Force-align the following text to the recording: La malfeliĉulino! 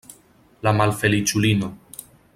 La 0.67 0.73
malfeliĉulino! 0.79 1.71